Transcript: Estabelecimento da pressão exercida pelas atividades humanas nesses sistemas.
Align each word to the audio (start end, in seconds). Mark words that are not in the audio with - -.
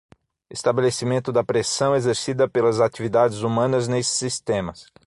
Estabelecimento 0.49 1.31
da 1.31 1.43
pressão 1.43 1.95
exercida 1.95 2.49
pelas 2.49 2.79
atividades 2.79 3.43
humanas 3.43 3.87
nesses 3.87 4.15
sistemas. 4.17 4.87